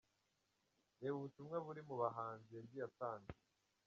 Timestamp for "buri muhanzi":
1.65-2.49